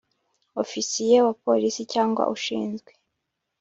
Ofisiye 0.63 1.17
wa 1.25 1.33
polisi 1.43 1.81
cyangwa 1.93 2.23
ushinzwe 2.35 2.91